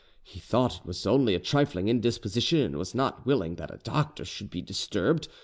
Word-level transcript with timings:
He 0.23 0.39
thought 0.39 0.79
it 0.79 0.85
was 0.87 1.05
only 1.05 1.35
a 1.35 1.39
trifling 1.39 1.87
indisposition, 1.87 2.61
and 2.63 2.77
was 2.79 2.95
not 2.95 3.23
willing 3.23 3.57
that 3.57 3.71
a 3.71 3.77
doctor 3.83 4.25
should 4.25 4.49
be 4.49 4.63
disturbed. 4.63 5.27